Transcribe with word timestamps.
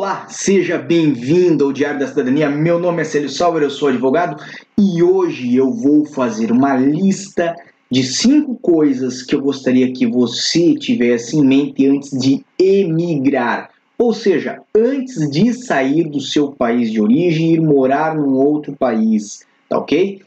Olá, 0.00 0.28
seja 0.28 0.78
bem-vindo 0.78 1.64
ao 1.64 1.72
Diário 1.72 1.98
da 1.98 2.06
Cidadania. 2.06 2.48
Meu 2.48 2.78
nome 2.78 3.02
é 3.02 3.04
Célio 3.04 3.28
Sauer, 3.28 3.64
eu 3.64 3.68
sou 3.68 3.88
advogado 3.88 4.40
e 4.78 5.02
hoje 5.02 5.56
eu 5.56 5.72
vou 5.72 6.04
fazer 6.04 6.52
uma 6.52 6.76
lista 6.76 7.52
de 7.90 8.04
cinco 8.04 8.54
coisas 8.54 9.24
que 9.24 9.34
eu 9.34 9.40
gostaria 9.40 9.92
que 9.92 10.06
você 10.06 10.76
tivesse 10.76 11.36
em 11.36 11.44
mente 11.44 11.84
antes 11.84 12.16
de 12.16 12.44
emigrar. 12.56 13.70
Ou 13.98 14.14
seja, 14.14 14.60
antes 14.72 15.28
de 15.32 15.52
sair 15.52 16.04
do 16.04 16.20
seu 16.20 16.52
país 16.52 16.92
de 16.92 17.00
origem 17.00 17.50
e 17.50 17.54
ir 17.54 17.60
morar 17.60 18.14
num 18.14 18.34
outro 18.34 18.76
país, 18.76 19.44
tá 19.68 19.78
ok? 19.78 20.22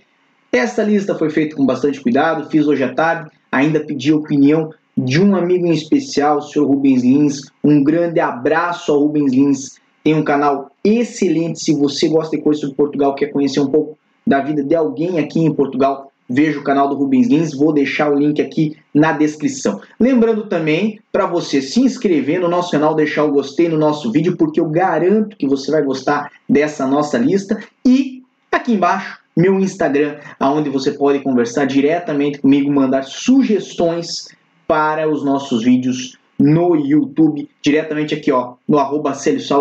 Essa 0.52 0.84
lista 0.84 1.16
foi 1.16 1.30
feita 1.30 1.56
com 1.56 1.66
bastante 1.66 2.02
cuidado, 2.02 2.50
fiz 2.50 2.68
hoje 2.68 2.84
à 2.84 2.94
tarde, 2.94 3.32
ainda 3.50 3.80
pedi 3.80 4.12
opinião 4.12 4.74
de 5.04 5.20
um 5.20 5.36
amigo 5.36 5.66
em 5.66 5.72
especial, 5.72 6.38
o 6.38 6.42
Sr. 6.42 6.64
Rubens 6.64 7.02
Lins. 7.02 7.42
Um 7.64 7.84
grande 7.84 8.20
abraço 8.20 8.92
ao 8.92 9.00
Rubens 9.00 9.32
Lins. 9.32 9.80
Tem 10.04 10.14
um 10.14 10.24
canal 10.24 10.70
excelente. 10.84 11.60
Se 11.60 11.76
você 11.76 12.08
gosta 12.08 12.38
de 12.38 12.44
coisas 12.44 12.62
sobre 12.62 12.76
Portugal, 12.76 13.16
quer 13.16 13.28
conhecer 13.28 13.60
um 13.60 13.68
pouco 13.68 13.98
da 14.26 14.42
vida 14.42 14.64
de 14.64 14.76
alguém 14.76 15.18
aqui 15.18 15.40
em 15.40 15.52
Portugal, 15.52 16.12
veja 16.30 16.60
o 16.60 16.64
canal 16.64 16.88
do 16.88 16.96
Rubens 16.96 17.28
Lins. 17.28 17.56
Vou 17.56 17.74
deixar 17.74 18.12
o 18.12 18.16
link 18.16 18.40
aqui 18.40 18.78
na 18.94 19.12
descrição. 19.12 19.82
Lembrando 20.00 20.48
também 20.48 21.00
para 21.12 21.26
você 21.26 21.64
se 21.64 21.82
inscrever 21.82 22.40
no 22.40 22.48
nosso 22.48 22.70
canal, 22.70 22.94
deixar 22.94 23.24
o 23.24 23.32
gostei 23.32 23.68
no 23.68 23.80
nosso 23.80 24.12
vídeo, 24.12 24.38
porque 24.38 24.60
eu 24.60 24.70
garanto 24.70 25.36
que 25.36 25.48
você 25.48 25.72
vai 25.72 25.82
gostar 25.82 26.32
dessa 26.48 26.86
nossa 26.86 27.18
lista. 27.18 27.60
E 27.84 28.22
aqui 28.52 28.74
embaixo 28.74 29.20
meu 29.36 29.60
Instagram, 29.60 30.18
aonde 30.40 30.70
você 30.70 30.92
pode 30.92 31.20
conversar 31.20 31.66
diretamente 31.66 32.40
comigo, 32.40 32.72
mandar 32.72 33.04
sugestões 33.04 34.28
para 34.72 35.06
os 35.10 35.22
nossos 35.22 35.66
vídeos 35.66 36.18
no 36.40 36.78
YouTube, 36.78 37.50
diretamente 37.62 38.16
aqui 38.16 38.32
ó, 38.32 38.54
no 38.66 38.80
arroba 38.80 39.12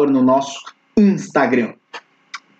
no 0.08 0.22
nosso 0.22 0.72
Instagram. 0.96 1.72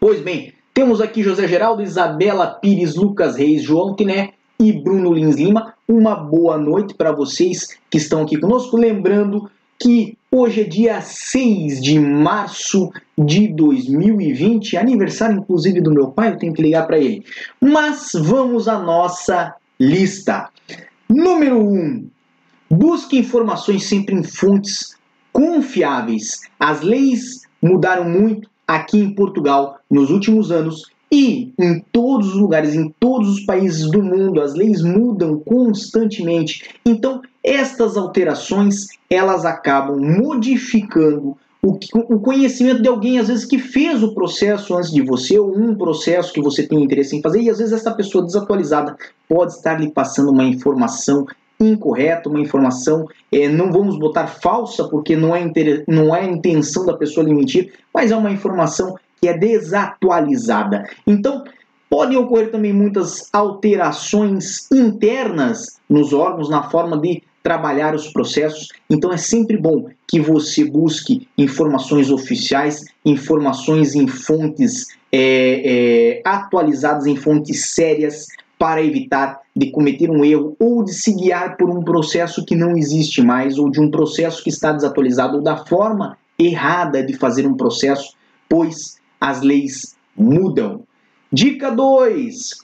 Pois 0.01 0.21
bem, 0.21 0.53
temos 0.75 1.01
aqui 1.01 1.23
José 1.23 1.47
Geraldo, 1.47 1.81
Isabela 1.81 2.49
Pires, 2.49 2.97
Lucas 2.97 3.37
Reis, 3.37 3.63
João 3.63 3.95
Tiné 3.95 4.33
e 4.59 4.73
Bruno 4.73 5.13
Lins 5.13 5.37
Lima. 5.37 5.75
Uma 5.87 6.17
boa 6.17 6.59
noite 6.59 6.93
para 6.93 7.13
vocês 7.13 7.79
que 7.89 7.99
estão 7.99 8.23
aqui 8.23 8.37
conosco. 8.37 8.77
Lembrando 8.77 9.49
que 9.79 10.19
hoje 10.29 10.63
é 10.63 10.65
dia 10.65 11.01
6 11.01 11.81
de 11.81 12.01
março 12.01 12.91
de 13.17 13.47
2020, 13.47 14.77
aniversário 14.77 15.39
inclusive 15.39 15.81
do 15.81 15.93
meu 15.93 16.09
pai, 16.09 16.33
eu 16.33 16.37
tenho 16.37 16.53
que 16.53 16.63
ligar 16.63 16.85
para 16.89 16.99
ele. 16.99 17.25
Mas 17.61 18.11
vamos 18.13 18.67
à 18.67 18.77
nossa 18.77 19.55
lista. 19.79 20.51
Número 21.09 21.57
1, 21.57 21.75
um, 21.75 22.11
Busque 22.73 23.19
informações 23.19 23.85
sempre 23.85 24.15
em 24.15 24.23
fontes 24.23 24.97
confiáveis. 25.33 26.41
As 26.59 26.83
leis 26.83 27.43
mudaram 27.61 28.09
muito 28.09 28.49
aqui 28.67 28.99
em 28.99 29.13
Portugal 29.13 29.79
nos 29.91 30.11
últimos 30.11 30.53
anos 30.53 30.89
e 31.11 31.53
em 31.59 31.81
todos 31.91 32.29
os 32.29 32.41
lugares, 32.41 32.77
em 32.77 32.95
todos 33.01 33.29
os 33.29 33.41
países 33.45 33.91
do 33.91 34.01
mundo, 34.01 34.41
as 34.41 34.55
leis 34.55 34.83
mudam 34.83 35.41
constantemente. 35.41 36.77
Então, 36.87 37.21
estas 37.43 37.97
alterações, 37.97 38.87
elas 39.11 39.45
acabam 39.45 39.99
modificando 39.99 41.37
o, 41.61 41.77
o, 41.93 42.21
conhecimento 42.21 42.81
de 42.81 42.89
alguém, 42.89 43.19
às 43.19 43.29
vezes, 43.29 43.45
que 43.45 43.59
fez 43.59 44.03
o 44.03 44.15
processo 44.15 44.77
antes 44.77 44.93
de 44.93 45.03
você, 45.03 45.39
ou 45.39 45.55
um 45.59 45.75
processo 45.75 46.33
que 46.33 46.41
você 46.41 46.67
tem 46.67 46.83
interesse 46.83 47.17
em 47.17 47.21
fazer, 47.21 47.43
e 47.43 47.51
às 47.51 47.59
vezes 47.59 47.73
essa 47.73 47.91
pessoa 47.91 48.25
desatualizada 48.25 48.97
pode 49.29 49.53
estar 49.53 49.79
lhe 49.79 49.91
passando 49.91 50.31
uma 50.31 50.45
informação 50.45 51.27
incorreta, 51.61 52.29
uma 52.29 52.41
informação, 52.41 53.07
é, 53.31 53.49
não 53.49 53.71
vamos 53.71 53.99
botar 53.99 54.27
falsa, 54.27 54.89
porque 54.89 55.15
não 55.15 55.37
é, 55.37 55.45
não 55.87 56.15
é 56.15 56.21
a 56.21 56.31
intenção 56.31 56.87
da 56.87 56.97
pessoa 56.97 57.27
lhe 57.27 57.35
mentir, 57.35 57.73
mas 57.93 58.11
é 58.11 58.17
uma 58.17 58.31
informação 58.31 58.97
que 59.21 59.29
é 59.29 59.37
desatualizada. 59.37 60.89
Então, 61.07 61.45
podem 61.89 62.17
ocorrer 62.17 62.51
também 62.51 62.73
muitas 62.73 63.29
alterações 63.33 64.71
internas 64.73 65.79
nos 65.89 66.13
órgãos, 66.13 66.49
na 66.49 66.63
forma 66.71 66.99
de 66.99 67.23
trabalhar 67.43 67.95
os 67.95 68.09
processos. 68.09 68.69
Então, 68.89 69.13
é 69.13 69.17
sempre 69.17 69.57
bom 69.57 69.89
que 70.07 70.21
você 70.21 70.65
busque 70.65 71.29
informações 71.37 72.11
oficiais, 72.11 72.85
informações 73.05 73.95
em 73.95 74.07
fontes 74.07 74.87
é, 75.13 76.19
é, 76.19 76.23
atualizadas, 76.25 77.07
em 77.07 77.17
fontes 77.17 77.71
sérias, 77.71 78.27
para 78.61 78.85
evitar 78.85 79.41
de 79.57 79.71
cometer 79.71 80.11
um 80.11 80.23
erro 80.23 80.55
ou 80.61 80.85
de 80.85 80.93
se 80.93 81.15
guiar 81.15 81.57
por 81.57 81.71
um 81.71 81.83
processo 81.83 82.45
que 82.45 82.55
não 82.55 82.77
existe 82.77 83.23
mais 83.23 83.57
ou 83.57 83.71
de 83.71 83.81
um 83.81 83.91
processo 83.91 84.45
que 84.45 84.51
está 84.51 84.71
desatualizado 84.71 85.39
ou 85.39 85.43
da 85.43 85.65
forma 85.65 86.19
errada 86.39 87.03
de 87.03 87.15
fazer 87.15 87.47
um 87.47 87.57
processo, 87.57 88.15
pois 88.47 89.01
as 89.19 89.41
leis 89.41 89.97
mudam. 90.15 90.83
Dica 91.33 91.71
2: 91.71 92.63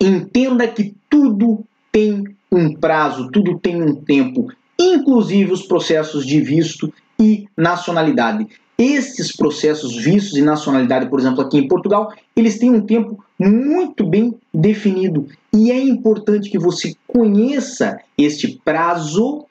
entenda 0.00 0.68
que 0.68 0.94
tudo 1.10 1.64
tem 1.90 2.22
um 2.52 2.72
prazo, 2.72 3.28
tudo 3.32 3.58
tem 3.58 3.82
um 3.82 3.96
tempo, 3.96 4.46
inclusive 4.78 5.52
os 5.52 5.62
processos 5.62 6.24
de 6.24 6.40
visto 6.40 6.94
e 7.18 7.48
nacionalidade. 7.56 8.46
Esses 8.78 9.34
processos 9.34 9.96
vistos 9.96 10.38
e 10.38 10.42
nacionalidade, 10.42 11.10
por 11.10 11.18
exemplo, 11.18 11.40
aqui 11.40 11.58
em 11.58 11.66
Portugal, 11.66 12.12
eles 12.36 12.58
têm 12.58 12.70
um 12.70 12.80
tempo 12.80 13.18
muito 13.36 14.06
bem 14.06 14.34
definido. 14.54 15.26
E 15.52 15.72
é 15.72 15.82
importante 15.82 16.48
que 16.48 16.58
você 16.58 16.94
conheça 17.06 17.98
este 18.16 18.60
prazo 18.64 19.46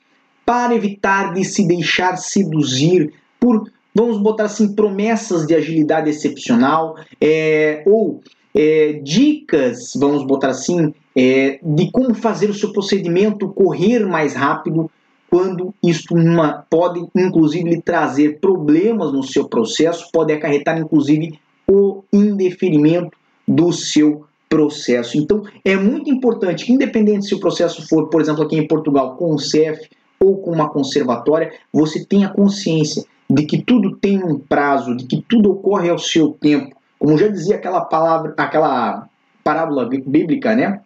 para 0.45 0.73
evitar 0.73 1.33
de 1.33 1.43
se 1.43 1.67
deixar 1.67 2.15
seduzir 2.15 3.11
por, 3.37 3.69
vamos 3.93 4.17
botar 4.17 4.45
assim, 4.45 4.73
promessas 4.73 5.45
de 5.45 5.53
agilidade 5.53 6.09
excepcional 6.09 6.95
é, 7.19 7.83
ou 7.85 8.21
é, 8.55 8.93
dicas, 9.03 9.91
vamos 9.93 10.25
botar 10.25 10.49
assim, 10.49 10.93
é, 11.13 11.59
de 11.61 11.91
como 11.91 12.15
fazer 12.15 12.49
o 12.49 12.53
seu 12.53 12.71
procedimento 12.71 13.49
correr 13.49 14.05
mais 14.05 14.33
rápido 14.33 14.89
quando 15.29 15.73
isto 15.83 16.15
uma, 16.15 16.65
pode 16.69 17.05
inclusive 17.15 17.69
lhe 17.69 17.81
trazer 17.81 18.39
problemas 18.39 19.11
no 19.11 19.23
seu 19.23 19.47
processo, 19.47 20.09
pode 20.11 20.33
acarretar 20.33 20.77
inclusive 20.77 21.39
o 21.67 22.03
indeferimento 22.13 23.17
do 23.47 23.71
seu 23.71 24.25
processo. 24.49 25.17
Então 25.17 25.43
é 25.63 25.75
muito 25.75 26.09
importante 26.09 26.65
que, 26.65 26.73
independente 26.73 27.27
se 27.27 27.35
o 27.35 27.39
processo 27.39 27.87
for, 27.87 28.09
por 28.09 28.21
exemplo, 28.21 28.43
aqui 28.43 28.57
em 28.57 28.67
Portugal, 28.67 29.15
com 29.15 29.33
o 29.33 29.39
CEF 29.39 29.89
ou 30.19 30.37
com 30.37 30.51
uma 30.51 30.69
conservatória, 30.69 31.51
você 31.71 32.05
tenha 32.05 32.29
consciência 32.29 33.05
de 33.29 33.43
que 33.43 33.61
tudo 33.61 33.95
tem 33.97 34.23
um 34.23 34.39
prazo, 34.39 34.95
de 34.95 35.05
que 35.05 35.21
tudo 35.27 35.51
ocorre 35.51 35.89
ao 35.89 35.99
seu 35.99 36.29
tempo. 36.29 36.75
Como 36.97 37.17
já 37.17 37.27
dizia 37.27 37.55
aquela 37.55 37.81
palavra, 37.81 38.33
aquela 38.37 39.07
parábola 39.43 39.87
bíblica, 39.87 40.55
né? 40.55 40.81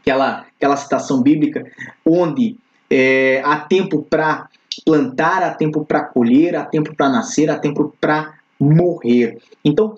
Aquela, 0.00 0.46
aquela 0.56 0.76
citação 0.76 1.22
bíblica, 1.22 1.64
onde 2.04 2.56
é, 2.90 3.40
há 3.44 3.60
tempo 3.60 4.02
para 4.02 4.48
plantar, 4.84 5.42
há 5.42 5.54
tempo 5.54 5.84
para 5.84 6.04
colher, 6.04 6.56
há 6.56 6.64
tempo 6.64 6.94
para 6.94 7.08
nascer, 7.08 7.50
há 7.50 7.58
tempo 7.58 7.94
para 8.00 8.34
morrer. 8.58 9.38
Então, 9.64 9.96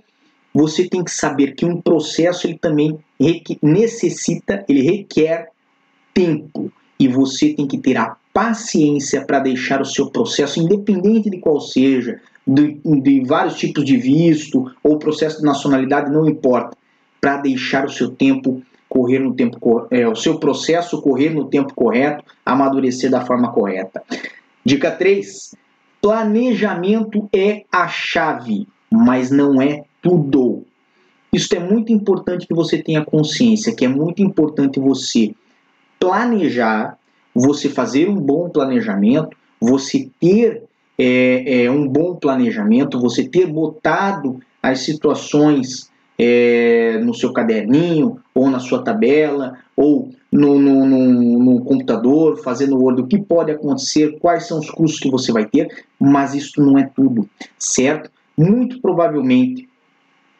você 0.52 0.88
tem 0.88 1.04
que 1.04 1.10
saber 1.10 1.54
que 1.54 1.64
um 1.64 1.80
processo 1.80 2.46
ele 2.46 2.58
também 2.58 2.98
necessita, 3.62 4.64
ele 4.68 4.82
requer 4.82 5.50
tempo 6.14 6.72
e 6.98 7.06
você 7.06 7.52
tem 7.52 7.66
que 7.66 7.78
ter 7.78 7.96
a 7.96 8.16
paciência 8.32 9.24
para 9.24 9.40
deixar 9.40 9.80
o 9.80 9.84
seu 9.84 10.10
processo, 10.10 10.60
independente 10.60 11.28
de 11.28 11.38
qual 11.38 11.60
seja, 11.60 12.20
de, 12.46 12.80
de 13.02 13.24
vários 13.26 13.56
tipos 13.56 13.84
de 13.84 13.96
visto 13.96 14.70
ou 14.82 14.98
processo 14.98 15.38
de 15.38 15.44
nacionalidade, 15.44 16.10
não 16.10 16.26
importa, 16.26 16.76
para 17.20 17.38
deixar 17.38 17.84
o 17.84 17.90
seu 17.90 18.10
tempo 18.10 18.62
correr 18.96 19.18
no 19.18 19.34
tempo 19.34 19.86
é, 19.90 20.08
o 20.08 20.16
seu 20.16 20.38
processo 20.38 21.02
correr 21.02 21.28
no 21.28 21.44
tempo 21.44 21.74
correto, 21.74 22.24
amadurecer 22.46 23.10
da 23.10 23.20
forma 23.20 23.52
correta. 23.52 24.02
Dica 24.64 24.90
3: 24.90 25.54
planejamento 26.00 27.28
é 27.34 27.64
a 27.70 27.88
chave, 27.88 28.66
mas 28.90 29.30
não 29.30 29.60
é 29.60 29.84
tudo. 30.00 30.64
Isso 31.30 31.54
é 31.54 31.58
muito 31.58 31.92
importante 31.92 32.46
que 32.46 32.54
você 32.54 32.82
tenha 32.82 33.04
consciência, 33.04 33.74
que 33.74 33.84
é 33.84 33.88
muito 33.88 34.22
importante 34.22 34.80
você 34.80 35.34
planejar, 36.00 36.96
você 37.34 37.68
fazer 37.68 38.08
um 38.08 38.16
bom 38.16 38.48
planejamento, 38.48 39.36
você 39.60 40.08
ter 40.18 40.62
é, 40.96 41.64
é, 41.64 41.70
um 41.70 41.86
bom 41.86 42.14
planejamento, 42.14 42.98
você 42.98 43.28
ter 43.28 43.46
botado 43.46 44.40
as 44.62 44.80
situações 44.80 45.90
é, 46.18 46.98
no 47.02 47.14
seu 47.14 47.32
caderninho, 47.32 48.18
ou 48.34 48.50
na 48.50 48.58
sua 48.58 48.82
tabela, 48.82 49.58
ou 49.76 50.10
no, 50.32 50.58
no, 50.58 50.86
no, 50.86 51.38
no 51.38 51.64
computador, 51.64 52.36
fazendo 52.42 52.76
o 52.76 52.82
Word, 52.82 53.02
o 53.02 53.06
que 53.06 53.18
pode 53.18 53.52
acontecer, 53.52 54.18
quais 54.18 54.46
são 54.46 54.58
os 54.58 54.70
custos 54.70 55.00
que 55.00 55.10
você 55.10 55.32
vai 55.32 55.46
ter, 55.46 55.84
mas 55.98 56.34
isso 56.34 56.60
não 56.60 56.78
é 56.78 56.84
tudo, 56.94 57.28
certo? 57.58 58.10
Muito 58.36 58.80
provavelmente 58.80 59.68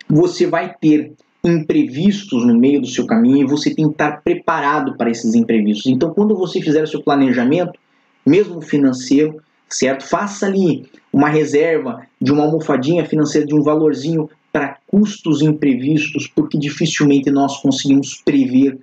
você 0.08 0.46
vai 0.46 0.75
ter 0.81 1.12
imprevistos 1.43 2.44
no 2.44 2.58
meio 2.58 2.81
do 2.81 2.87
seu 2.87 3.06
caminho 3.06 3.46
e 3.46 3.50
você 3.50 3.75
tem 3.75 3.87
que 3.87 3.93
estar 3.93 4.23
preparado 4.23 4.96
para 4.96 5.11
esses 5.11 5.34
imprevistos. 5.34 5.87
Então, 5.87 6.12
quando 6.12 6.37
você 6.37 6.61
fizer 6.61 6.82
o 6.82 6.87
seu 6.87 7.02
planejamento, 7.02 7.78
mesmo 8.25 8.61
financeiro, 8.61 9.40
certo? 9.69 10.05
Faça 10.05 10.46
ali 10.46 10.87
uma 11.12 11.28
reserva 11.28 12.02
de 12.20 12.32
uma 12.32 12.44
almofadinha 12.44 13.05
financeira 13.05 13.46
de 13.46 13.55
um 13.55 13.62
valorzinho 13.62 14.28
para 14.56 14.79
custos 14.87 15.43
imprevistos, 15.43 16.26
porque 16.35 16.56
dificilmente 16.56 17.31
nós 17.31 17.58
conseguimos 17.61 18.23
prever 18.25 18.79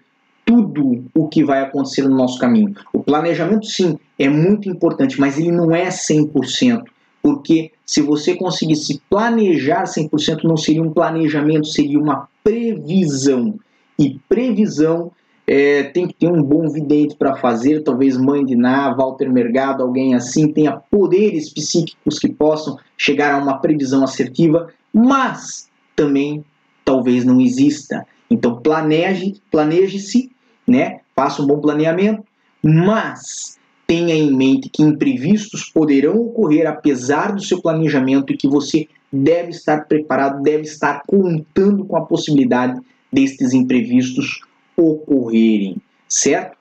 tudo 0.46 1.04
o 1.16 1.28
que 1.28 1.44
vai 1.44 1.64
acontecer 1.64 2.04
no 2.04 2.16
nosso 2.16 2.38
caminho. 2.38 2.76
O 2.94 3.00
planejamento, 3.00 3.66
sim, 3.66 3.98
é 4.20 4.30
muito 4.30 4.70
importante, 4.70 5.20
mas 5.20 5.40
ele 5.40 5.52
não 5.52 5.74
é 5.74 5.88
100%, 5.88 6.84
porque 7.24 7.72
se 7.84 8.04
você 8.04 8.36
conseguisse 8.36 9.02
planejar 9.10 9.86
100%, 9.86 10.44
não 10.44 10.58
seria 10.58 10.84
um 10.84 10.94
planejamento, 10.94 11.66
seria 11.66 12.00
uma 12.00 12.30
previsão. 12.44 13.56
E 13.98 14.20
previsão 14.30 15.12
é, 15.46 15.84
tem 15.84 16.08
que 16.08 16.14
ter 16.14 16.28
um 16.28 16.42
bom 16.42 16.70
vidente 16.70 17.16
para 17.16 17.36
fazer, 17.36 17.84
talvez 17.84 18.18
Mãe 18.18 18.46
de 18.46 18.56
Ná, 18.56 18.94
Walter 18.94 19.32
Mergado, 19.32 19.84
alguém 19.84 20.16
assim, 20.16 20.52
tenha 20.52 20.72
poderes 20.72 21.50
psíquicos 21.50 22.18
que 22.18 22.30
possam 22.30 22.78
chegar 22.98 23.34
a 23.34 23.38
uma 23.38 23.58
previsão 23.58 24.04
assertiva, 24.04 24.70
mas 24.94 25.70
também 25.96 26.44
talvez 26.86 27.26
não 27.26 27.42
exista. 27.42 28.06
Então 28.30 28.62
planeje, 28.62 29.36
planeje-se, 29.52 30.32
né? 30.68 31.02
Faça 31.16 31.42
um 31.42 31.48
bom 31.48 31.60
planeamento, 31.60 32.24
mas 32.64 33.60
tenha 33.86 34.16
em 34.16 34.34
mente 34.34 34.70
que 34.70 34.82
imprevistos 34.82 35.70
poderão 35.70 36.16
ocorrer 36.18 36.66
apesar 36.66 37.34
do 37.34 37.44
seu 37.44 37.62
planejamento 37.62 38.32
e 38.32 38.38
que 38.38 38.48
você 38.48 38.88
deve 39.12 39.50
estar 39.50 39.86
preparado, 39.88 40.42
deve 40.42 40.64
estar 40.64 41.04
contando 41.06 41.86
com 41.86 41.98
a 41.98 42.06
possibilidade 42.06 42.80
destes 43.12 43.54
imprevistos 43.54 44.42
ocorrerem, 44.76 45.78
certo? 46.08 46.58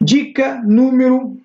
Dica 0.00 0.60
número 0.62 1.36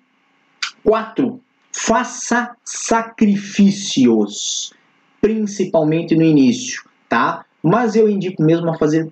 4. 0.84 1.40
Faça 1.72 2.54
sacrifícios, 2.64 4.72
principalmente 5.20 6.16
no 6.16 6.22
início, 6.22 6.82
tá? 7.08 7.44
Mas 7.62 7.94
eu 7.94 8.08
indico 8.08 8.42
mesmo 8.42 8.70
a 8.70 8.76
fazer 8.76 9.08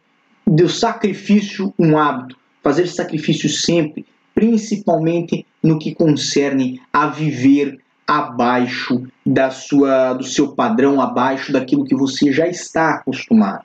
do 0.46 0.68
sacrifício 0.68 1.72
um 1.78 1.98
hábito, 1.98 2.36
fazer 2.62 2.86
sacrifício 2.88 3.48
sempre, 3.48 4.04
principalmente 4.34 5.46
no 5.62 5.78
que 5.78 5.94
concerne 5.94 6.80
a 6.92 7.06
viver 7.06 7.78
abaixo 8.06 9.06
da 9.24 9.50
sua 9.50 10.14
do 10.14 10.24
seu 10.24 10.54
padrão, 10.54 11.00
abaixo 11.00 11.52
daquilo 11.52 11.84
que 11.84 11.94
você 11.94 12.32
já 12.32 12.46
está 12.46 12.94
acostumado. 12.94 13.64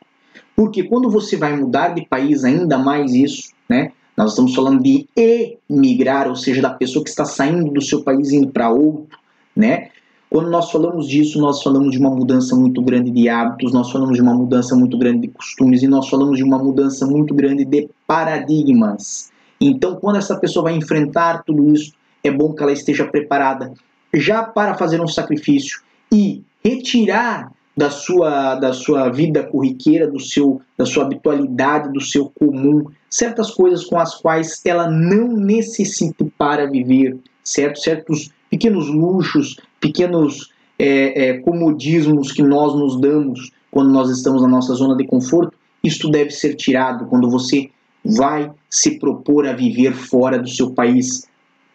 Porque 0.55 0.83
quando 0.83 1.09
você 1.09 1.35
vai 1.35 1.55
mudar 1.55 1.89
de 1.89 2.05
país, 2.05 2.43
ainda 2.43 2.77
mais 2.77 3.13
isso, 3.13 3.51
né? 3.67 3.91
Nós 4.15 4.31
estamos 4.31 4.53
falando 4.53 4.81
de 4.81 5.07
emigrar, 5.15 6.27
ou 6.27 6.35
seja, 6.35 6.61
da 6.61 6.69
pessoa 6.69 7.03
que 7.03 7.09
está 7.09 7.25
saindo 7.25 7.71
do 7.71 7.81
seu 7.81 8.03
país 8.03 8.31
indo 8.31 8.49
para 8.49 8.69
outro, 8.69 9.17
né? 9.55 9.89
Quando 10.29 10.49
nós 10.49 10.71
falamos 10.71 11.07
disso, 11.07 11.39
nós 11.39 11.61
falamos 11.61 11.91
de 11.91 11.99
uma 11.99 12.09
mudança 12.09 12.55
muito 12.55 12.81
grande 12.81 13.11
de 13.11 13.29
hábitos, 13.29 13.71
nós 13.71 13.91
falamos 13.91 14.15
de 14.15 14.21
uma 14.21 14.33
mudança 14.33 14.75
muito 14.75 14.97
grande 14.97 15.27
de 15.27 15.27
costumes 15.27 15.83
e 15.83 15.87
nós 15.87 16.09
falamos 16.09 16.37
de 16.37 16.43
uma 16.43 16.57
mudança 16.57 17.05
muito 17.05 17.33
grande 17.35 17.63
de 17.65 17.87
paradigmas. 18.07 19.31
Então, 19.61 19.95
quando 19.95 20.17
essa 20.17 20.35
pessoa 20.35 20.63
vai 20.63 20.75
enfrentar 20.75 21.43
tudo 21.43 21.71
isso, 21.71 21.93
é 22.23 22.31
bom 22.31 22.53
que 22.53 22.63
ela 22.63 22.71
esteja 22.71 23.05
preparada 23.05 23.73
já 24.13 24.43
para 24.43 24.75
fazer 24.75 25.01
um 25.01 25.07
sacrifício 25.07 25.81
e 26.11 26.43
retirar 26.63 27.51
da 27.75 27.89
sua, 27.89 28.55
da 28.55 28.71
sua 28.71 29.09
vida 29.09 29.43
corriqueira, 29.43 30.07
do 30.07 30.19
seu, 30.19 30.61
da 30.77 30.85
sua 30.85 31.03
habitualidade, 31.03 31.91
do 31.91 32.01
seu 32.01 32.31
comum, 32.39 32.85
certas 33.09 33.51
coisas 33.51 33.83
com 33.83 33.97
as 33.97 34.15
quais 34.15 34.61
ela 34.65 34.89
não 34.89 35.29
necessita 35.29 36.25
para 36.37 36.69
viver, 36.69 37.17
certo? 37.43 37.79
Certos 37.79 38.31
pequenos 38.49 38.87
luxos, 38.87 39.57
pequenos 39.79 40.51
é, 40.77 41.29
é, 41.29 41.37
comodismos 41.39 42.31
que 42.31 42.43
nós 42.43 42.75
nos 42.75 42.99
damos 42.99 43.51
quando 43.71 43.89
nós 43.89 44.09
estamos 44.11 44.41
na 44.41 44.47
nossa 44.47 44.73
zona 44.75 44.95
de 44.95 45.05
conforto, 45.05 45.57
isto 45.83 46.09
deve 46.09 46.29
ser 46.29 46.55
tirado 46.55 47.05
quando 47.07 47.29
você 47.29 47.69
vai 48.05 48.51
se 48.69 48.99
propor 48.99 49.47
a 49.47 49.53
viver 49.53 49.93
fora 49.93 50.37
do 50.37 50.47
seu 50.47 50.71
país. 50.71 51.27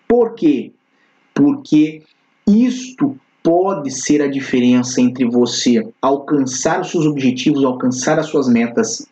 Por 0.06 0.35
quê? 0.35 0.73
Porque 1.35 2.03
isto 2.47 3.17
pode 3.43 3.90
ser 3.90 4.23
a 4.23 4.29
diferença 4.29 5.00
entre 5.00 5.25
você 5.25 5.87
alcançar 6.00 6.81
os 6.81 6.90
seus 6.90 7.06
objetivos, 7.06 7.64
alcançar 7.64 8.19
as 8.19 8.26
suas 8.26 8.49
metas 8.49 9.06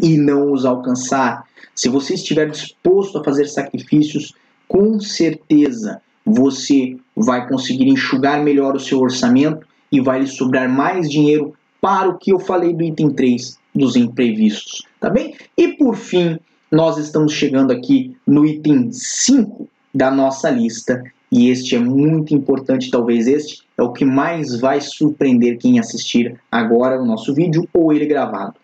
e 0.00 0.16
não 0.16 0.52
os 0.52 0.64
alcançar. 0.64 1.44
Se 1.74 1.88
você 1.88 2.14
estiver 2.14 2.50
disposto 2.50 3.18
a 3.18 3.24
fazer 3.24 3.46
sacrifícios, 3.46 4.34
com 4.66 5.00
certeza 5.00 6.00
você 6.24 6.96
vai 7.16 7.48
conseguir 7.48 7.88
enxugar 7.88 8.42
melhor 8.42 8.76
o 8.76 8.80
seu 8.80 9.00
orçamento 9.00 9.66
e 9.90 10.00
vai 10.00 10.20
lhe 10.20 10.26
sobrar 10.26 10.68
mais 10.68 11.10
dinheiro 11.10 11.54
para 11.80 12.08
o 12.08 12.18
que 12.18 12.32
eu 12.32 12.38
falei 12.38 12.74
do 12.74 12.82
item 12.82 13.10
3 13.10 13.58
dos 13.74 13.96
imprevistos, 13.96 14.84
tá 15.00 15.08
bem? 15.08 15.34
E 15.56 15.68
por 15.68 15.96
fim, 15.96 16.38
nós 16.70 16.98
estamos 16.98 17.32
chegando 17.32 17.72
aqui 17.72 18.16
no 18.26 18.44
item 18.44 18.92
5 18.92 19.68
da 19.94 20.10
nossa 20.10 20.50
lista, 20.50 21.02
e 21.30 21.50
este 21.50 21.76
é 21.76 21.78
muito 21.78 22.34
importante, 22.34 22.90
talvez 22.90 23.26
este 23.26 23.62
é 23.76 23.82
o 23.82 23.92
que 23.92 24.04
mais 24.04 24.58
vai 24.58 24.80
surpreender 24.80 25.58
quem 25.58 25.78
assistir 25.78 26.40
agora 26.50 27.00
o 27.00 27.04
nosso 27.04 27.34
vídeo 27.34 27.68
ou 27.72 27.92
ele 27.92 28.06
gravado. 28.06 28.54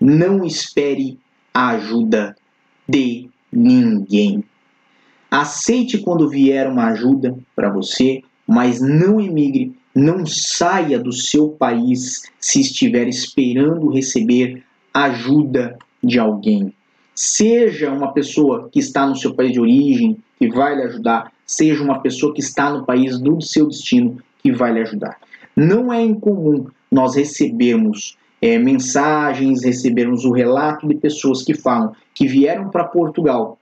Não 0.00 0.44
espere 0.44 1.18
a 1.54 1.70
ajuda 1.70 2.36
de 2.88 3.28
ninguém. 3.52 4.42
Aceite 5.30 5.98
quando 5.98 6.28
vier 6.28 6.68
uma 6.68 6.88
ajuda 6.88 7.36
para 7.54 7.70
você, 7.70 8.22
mas 8.46 8.80
não 8.80 9.20
emigre, 9.20 9.72
não 9.94 10.26
saia 10.26 10.98
do 10.98 11.12
seu 11.12 11.50
país 11.50 12.22
se 12.40 12.60
estiver 12.60 13.06
esperando 13.06 13.90
receber 13.90 14.64
ajuda 14.92 15.78
de 16.02 16.18
alguém. 16.18 16.74
Seja 17.14 17.92
uma 17.92 18.12
pessoa 18.12 18.68
que 18.72 18.80
está 18.80 19.06
no 19.06 19.14
seu 19.14 19.34
país 19.34 19.52
de 19.52 19.60
origem, 19.60 20.16
que 20.38 20.48
vai 20.48 20.74
lhe 20.74 20.82
ajudar, 20.82 21.32
seja 21.50 21.82
uma 21.82 21.98
pessoa 21.98 22.32
que 22.32 22.40
está 22.40 22.70
no 22.70 22.84
país 22.84 23.18
do 23.18 23.40
seu 23.42 23.66
destino 23.66 24.18
que 24.40 24.52
vai 24.52 24.72
lhe 24.72 24.82
ajudar. 24.82 25.18
Não 25.56 25.92
é 25.92 26.00
incomum 26.00 26.66
nós 26.88 27.16
recebermos 27.16 28.16
é, 28.40 28.56
mensagens, 28.56 29.64
recebermos 29.64 30.24
o 30.24 30.30
relato 30.30 30.86
de 30.86 30.94
pessoas 30.94 31.42
que 31.42 31.52
falam 31.52 31.92
que 32.14 32.24
vieram 32.24 32.70
para 32.70 32.84
Portugal 32.84 33.58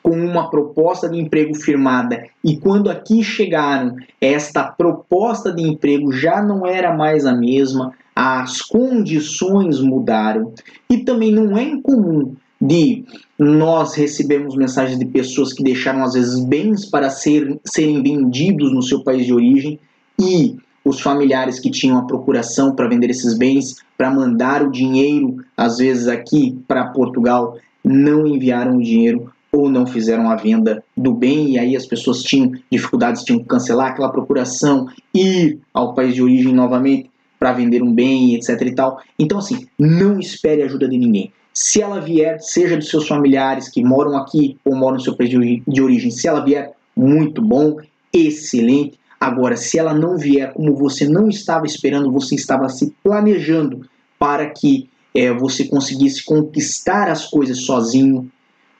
com 0.00 0.12
uma 0.12 0.48
proposta 0.48 1.08
de 1.08 1.18
emprego 1.18 1.56
firmada 1.56 2.24
e 2.44 2.56
quando 2.56 2.88
aqui 2.88 3.24
chegaram, 3.24 3.96
esta 4.20 4.62
proposta 4.62 5.52
de 5.52 5.60
emprego 5.60 6.12
já 6.12 6.40
não 6.40 6.64
era 6.64 6.96
mais 6.96 7.26
a 7.26 7.34
mesma, 7.34 7.92
as 8.14 8.62
condições 8.62 9.80
mudaram 9.80 10.52
e 10.88 10.98
também 10.98 11.32
não 11.32 11.58
é 11.58 11.64
incomum 11.64 12.36
de 12.60 13.04
nós 13.38 13.94
recebemos 13.94 14.56
mensagens 14.56 14.98
de 14.98 15.04
pessoas 15.04 15.52
que 15.52 15.62
deixaram 15.62 16.02
às 16.02 16.14
vezes 16.14 16.44
bens 16.44 16.84
para 16.84 17.08
ser, 17.08 17.58
serem 17.64 18.02
vendidos 18.02 18.72
no 18.72 18.82
seu 18.82 19.02
país 19.02 19.24
de 19.26 19.32
origem 19.32 19.78
e 20.20 20.56
os 20.84 21.00
familiares 21.00 21.60
que 21.60 21.70
tinham 21.70 21.98
a 21.98 22.06
procuração 22.06 22.74
para 22.74 22.88
vender 22.88 23.10
esses 23.10 23.36
bens, 23.36 23.76
para 23.96 24.10
mandar 24.10 24.62
o 24.62 24.70
dinheiro, 24.70 25.44
às 25.56 25.78
vezes 25.78 26.08
aqui 26.08 26.58
para 26.66 26.86
Portugal, 26.86 27.56
não 27.84 28.26
enviaram 28.26 28.76
o 28.76 28.82
dinheiro 28.82 29.30
ou 29.52 29.70
não 29.70 29.86
fizeram 29.86 30.30
a 30.30 30.36
venda 30.36 30.82
do 30.96 31.12
bem 31.12 31.50
e 31.50 31.58
aí 31.58 31.76
as 31.76 31.86
pessoas 31.86 32.22
tinham 32.22 32.52
dificuldades, 32.70 33.22
tinham 33.22 33.40
que 33.40 33.46
cancelar 33.46 33.92
aquela 33.92 34.10
procuração, 34.10 34.88
ir 35.14 35.58
ao 35.72 35.94
país 35.94 36.14
de 36.14 36.22
origem 36.22 36.54
novamente 36.54 37.10
para 37.38 37.52
vender 37.52 37.82
um 37.82 37.92
bem, 37.92 38.34
etc 38.34 38.60
e 38.60 38.74
tal. 38.74 39.00
Então 39.18 39.38
assim, 39.38 39.66
não 39.78 40.18
espere 40.18 40.62
ajuda 40.62 40.88
de 40.88 40.98
ninguém. 40.98 41.32
Se 41.60 41.82
ela 41.82 42.00
vier, 42.00 42.40
seja 42.40 42.76
dos 42.76 42.88
seus 42.88 43.08
familiares 43.08 43.68
que 43.68 43.82
moram 43.82 44.16
aqui 44.16 44.56
ou 44.64 44.76
moram 44.76 44.98
no 44.98 45.02
seu 45.02 45.16
país 45.16 45.28
de 45.66 45.82
origem, 45.82 46.08
se 46.08 46.28
ela 46.28 46.44
vier, 46.44 46.72
muito 46.96 47.42
bom, 47.42 47.78
excelente. 48.12 48.96
Agora, 49.18 49.56
se 49.56 49.76
ela 49.76 49.92
não 49.92 50.16
vier 50.16 50.52
como 50.52 50.76
você 50.76 51.08
não 51.08 51.28
estava 51.28 51.66
esperando, 51.66 52.12
você 52.12 52.36
estava 52.36 52.68
se 52.68 52.94
planejando 53.02 53.84
para 54.20 54.48
que 54.50 54.88
é, 55.12 55.32
você 55.32 55.64
conseguisse 55.64 56.24
conquistar 56.24 57.10
as 57.10 57.26
coisas 57.26 57.62
sozinho, 57.62 58.30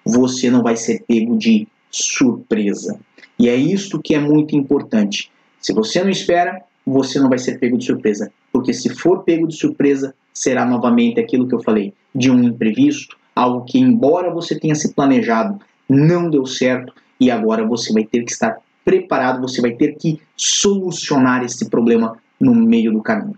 você 0.05 0.49
não 0.49 0.63
vai 0.63 0.77
ser 0.77 1.03
pego 1.03 1.37
de 1.37 1.67
surpresa. 1.91 3.01
E 3.37 3.49
é 3.49 3.57
isto 3.57 4.01
que 4.01 4.15
é 4.15 4.21
muito 4.21 4.55
importante. 4.55 5.33
Se 5.61 5.73
você 5.73 6.01
não 6.01 6.11
espera, 6.11 6.63
você 6.89 7.21
não 7.21 7.29
vai 7.29 7.39
ser 7.39 7.59
pego 7.59 7.77
de 7.77 7.85
surpresa. 7.85 8.33
Porque 8.53 8.73
se 8.73 8.89
for 8.89 9.23
pego 9.23 9.47
de 9.47 9.57
surpresa, 9.57 10.15
será 10.33 10.65
novamente 10.65 11.21
aquilo 11.21 11.47
que 11.47 11.55
eu 11.55 11.63
falei, 11.63 11.93
de 12.15 12.31
um 12.31 12.43
imprevisto, 12.43 13.17
algo 13.35 13.65
que, 13.65 13.79
embora 13.79 14.33
você 14.33 14.59
tenha 14.59 14.75
se 14.75 14.95
planejado, 14.95 15.61
não 15.89 16.31
deu 16.31 16.47
certo 16.47 16.93
e 17.21 17.31
agora 17.31 17.67
você 17.67 17.93
vai 17.93 18.05
ter 18.05 18.25
que 18.25 18.33
estar 18.33 18.59
preparado, 18.85 19.41
você 19.41 19.61
vai 19.61 19.73
ter 19.73 19.97
que 19.97 20.21
solucionar 20.37 21.45
esse 21.45 21.69
problema 21.69 22.17
no 22.41 22.55
meio 22.55 22.93
do 22.93 23.03
caminho. 23.03 23.37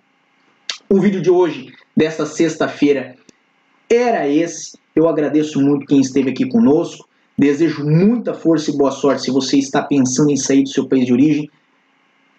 O 0.89 1.01
vídeo 1.01 1.21
de 1.21 1.31
hoje, 1.31 1.73
desta 1.97 2.27
sexta-feira, 2.27 3.17
era 3.89 4.29
esse. 4.29 4.79
Eu 4.95 5.09
agradeço 5.09 5.61
muito 5.61 5.87
quem 5.87 6.01
esteve 6.01 6.31
aqui 6.31 6.47
conosco. 6.47 7.09
Desejo 7.37 7.85
muita 7.85 8.35
força 8.35 8.71
e 8.71 8.77
boa 8.77 8.91
sorte 8.91 9.23
se 9.23 9.31
você 9.31 9.59
está 9.59 9.83
pensando 9.83 10.31
em 10.31 10.37
sair 10.37 10.63
do 10.63 10.69
seu 10.69 10.87
país 10.87 11.07
de 11.07 11.13
origem. 11.13 11.51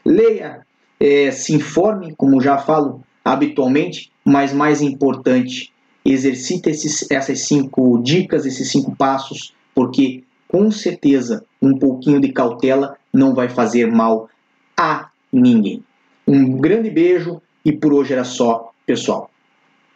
leia, 0.06 0.62
é, 1.02 1.32
se 1.32 1.56
informe, 1.56 2.14
como 2.16 2.40
já 2.40 2.60
falo 2.60 3.02
habitualmente, 3.26 4.12
mas 4.24 4.54
mais 4.54 4.84
importante, 4.84 5.74
exercite 6.06 6.70
esses, 6.70 7.10
essas 7.10 7.40
cinco 7.42 8.00
dicas, 8.04 8.46
esses 8.46 8.70
cinco 8.70 8.96
passos, 8.96 9.52
porque 9.74 10.24
com 10.48 10.70
certeza 10.70 11.44
um 11.60 11.78
pouquinho 11.78 12.22
de 12.22 12.32
cautela 12.32 12.98
não 13.12 13.34
vai 13.34 13.50
fazer 13.50 13.92
mal 13.92 14.30
a 14.78 15.10
ninguém. 15.34 15.84
Um 16.28 16.58
grande 16.58 16.92
beijo 16.92 17.42
e 17.66 17.72
por 17.72 17.94
hoje 17.94 18.14
era 18.14 18.24
só, 18.24 18.72
pessoal. 18.86 19.32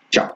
Tchau. 0.09 0.35